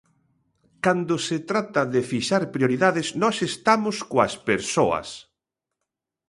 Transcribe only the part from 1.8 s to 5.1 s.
de fixar prioridades, nós estamos coas persoas".